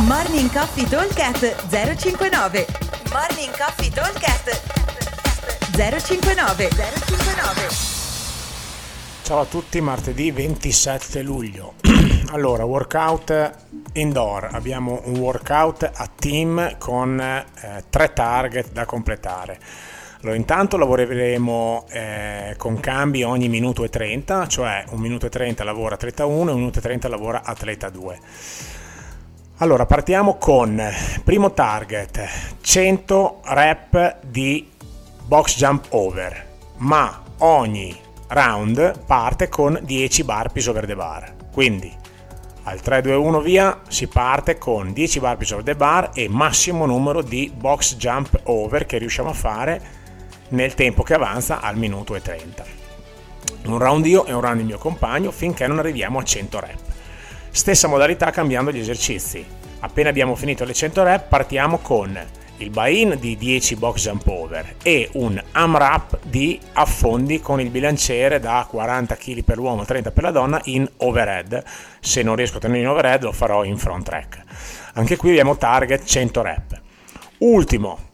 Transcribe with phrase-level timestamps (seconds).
[0.00, 2.66] Morning Coffee Talkcast 059
[3.12, 4.62] Morning Coffee Talkcast
[5.76, 7.68] 059 059
[9.22, 11.74] Ciao a tutti, martedì 27 luglio.
[12.32, 13.52] allora, workout
[13.92, 14.48] indoor.
[14.52, 19.58] Abbiamo un workout a team con eh, tre target da completare.
[20.22, 25.62] Allora, intanto lavoreremo eh, con cambi ogni minuto e 30, cioè un minuto e 30
[25.64, 28.20] lavora atleta 1 e un minuto e 30 lavora atleta 2.
[29.58, 30.82] Allora, partiamo con
[31.22, 34.68] primo target, 100 rep di
[35.24, 36.46] box jump over,
[36.78, 37.96] ma ogni
[38.28, 41.34] round parte con 10 burpees over the bar.
[41.52, 41.94] Quindi
[42.64, 46.84] al 3, 2, 1 via si parte con 10 burpees over the bar e massimo
[46.86, 49.82] numero di box jump over che riusciamo a fare
[50.48, 52.64] nel tempo che avanza al minuto e 30.
[53.66, 56.91] Un round io e un round il mio compagno finché non arriviamo a 100 rep.
[57.54, 59.44] Stessa modalità cambiando gli esercizi.
[59.80, 62.18] Appena abbiamo finito le 100 rep partiamo con
[62.56, 68.40] il buy-in di 10 box jump over e un AMRAP di affondi con il bilanciere
[68.40, 71.62] da 40 kg per l'uomo, 30 per la donna in overhead.
[72.00, 74.42] Se non riesco a tenere in overhead lo farò in front track.
[74.94, 76.80] Anche qui abbiamo target 100 rep.
[77.38, 78.11] Ultimo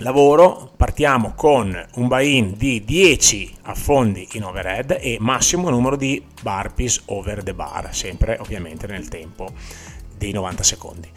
[0.00, 7.02] lavoro partiamo con un buy-in di 10 affondi in overhead e massimo numero di burpees
[7.06, 9.52] over the bar, sempre ovviamente nel tempo
[10.16, 11.08] dei 90 secondi.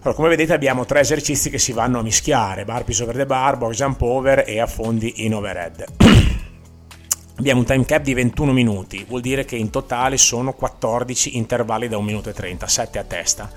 [0.00, 3.56] Allora, come vedete abbiamo tre esercizi che si vanno a mischiare, burpees over the bar,
[3.56, 5.84] box jump over e affondi in overhead.
[7.36, 11.88] abbiamo un time cap di 21 minuti, vuol dire che in totale sono 14 intervalli
[11.88, 13.50] da 1 minuto e 30, 7 a testa.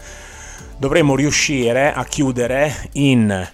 [0.78, 3.48] Dovremmo riuscire a chiudere in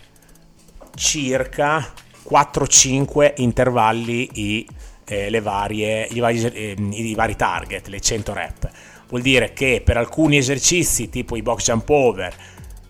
[0.95, 1.94] circa
[2.30, 4.67] 4-5 intervalli i,
[5.06, 8.70] eh, varie, i, vari, eh, i vari target, le 100 rep.
[9.09, 12.34] Vuol dire che per alcuni esercizi tipo i box jump over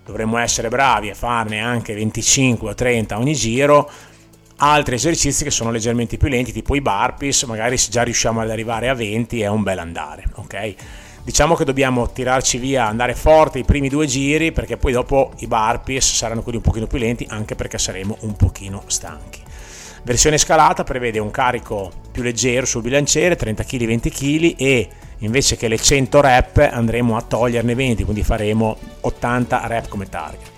[0.06, 3.90] dovremmo essere bravi a farne anche 25 o 30 ogni giro,
[4.58, 8.50] altri esercizi che sono leggermente più lenti tipo i burpees, magari se già riusciamo ad
[8.50, 10.76] arrivare a 20 è un bel andare, ok?
[11.24, 15.48] Diciamo che dobbiamo tirarci via, andare forte i primi due giri perché poi dopo i
[15.48, 19.42] burpees saranno quelli un pochino più lenti anche perché saremo un pochino stanchi.
[20.04, 24.90] Versione scalata prevede un carico più leggero sul bilanciere, 30 kg, 20 kg e
[25.20, 30.50] invece che le 100 rep andremo a toglierne 20, quindi faremo 80 rep come target.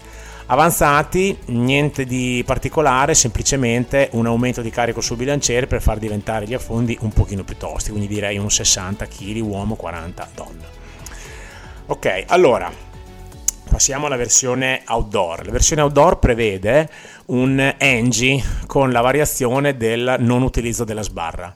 [0.45, 6.53] Avanzati, niente di particolare, semplicemente un aumento di carico sul bilanciere per far diventare gli
[6.53, 10.65] affondi un pochino più tosti, quindi direi un 60 kg uomo, 40 donna.
[11.85, 12.71] Ok, allora
[13.69, 15.45] passiamo alla versione outdoor.
[15.45, 16.89] La versione outdoor prevede
[17.27, 21.55] un NG con la variazione del non utilizzo della sbarra.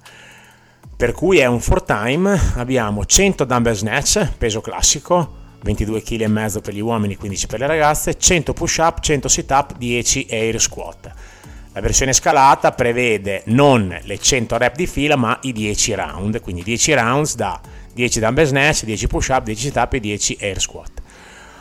[0.96, 6.74] Per cui è un 4 time, abbiamo 100 dumbbell snatch, peso classico, 22 kg per
[6.74, 11.12] gli uomini, 15 per le ragazze, 100 push up, 100 sit up, 10 air squat.
[11.74, 16.64] La versione scalata prevede non le 100 rep di fila, ma i 10 round, quindi
[16.64, 17.60] 10 rounds da
[17.94, 20.92] 10 dumbbell snatch, 10 push up, 10 sit up e 10 air squat.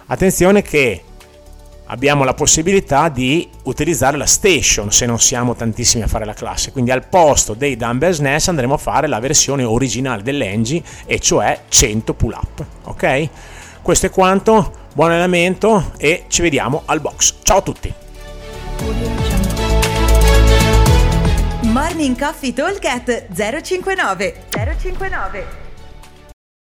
[0.07, 1.03] Attenzione che
[1.87, 6.73] abbiamo la possibilità di utilizzare la station se non siamo tantissimi a fare la classe
[6.73, 11.61] quindi al posto dei dumbbell snatch andremo a fare la versione originale dell'Engie e cioè
[11.69, 13.29] 100 pull up ok
[13.87, 17.37] questo è quanto, buon allenamento e ci vediamo al box.
[17.45, 17.95] Ciao a tutti!
[21.61, 25.66] Morning Coffee Talk 059 059